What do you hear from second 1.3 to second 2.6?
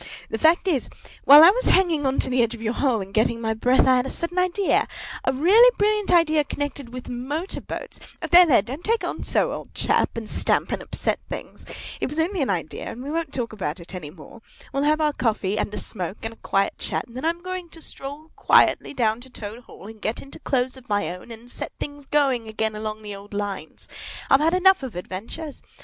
I was hanging on to the edge